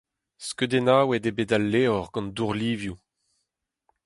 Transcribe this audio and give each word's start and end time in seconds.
Skeudennaouet 0.47 1.23
eo 1.27 1.35
bet 1.37 1.51
al 1.57 1.65
levr 1.73 2.05
gant 2.13 2.31
dourlivioù. 2.37 2.97